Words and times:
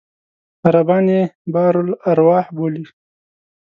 عربان 0.65 1.05
یې 1.13 1.21
بئر 1.53 1.75
الأرواح 1.85 2.45
بولي. 2.55 2.85